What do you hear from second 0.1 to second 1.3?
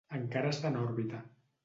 Encara està en òrbita.